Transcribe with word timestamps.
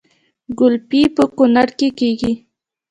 ګلپي 0.59 1.01
په 1.15 1.23
کونړ 1.35 1.67
کې 1.77 1.89
کیږي 1.99 2.33